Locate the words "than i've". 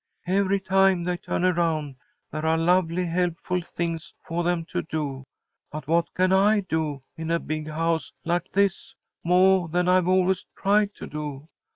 9.69-10.07